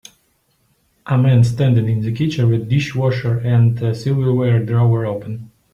A 1.05 1.15
man 1.15 1.43
standing 1.43 1.87
in 1.87 2.03
a 2.03 2.11
kitchen 2.11 2.49
with 2.49 2.67
dishwasher 2.67 3.37
and 3.37 3.77
silverware 3.95 4.65
drawer 4.65 5.05
open. 5.05 5.51